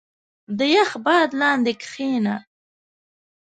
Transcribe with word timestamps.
•د 0.57 0.59
یخ 0.75 0.91
باد 1.05 1.29
لاندې 1.41 1.73
کښېنه. 1.81 2.35